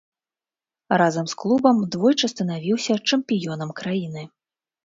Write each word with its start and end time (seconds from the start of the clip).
Разам 1.01 1.25
з 1.33 1.37
клубам 1.43 1.83
двойчы 1.97 2.31
станавіўся 2.33 2.93
чэмпіёнам 3.09 3.75
краіны. 3.83 4.27